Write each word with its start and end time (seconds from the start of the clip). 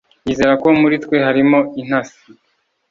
yizera 0.25 0.53
ko 0.61 0.67
muri 0.81 0.95
twe 1.03 1.17
harimo 1.25 1.59
intasi 1.81 2.21